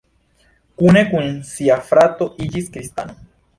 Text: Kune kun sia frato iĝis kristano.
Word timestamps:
Kune 0.81 1.03
kun 1.11 1.29
sia 1.51 1.77
frato 1.91 2.29
iĝis 2.49 2.75
kristano. 2.75 3.19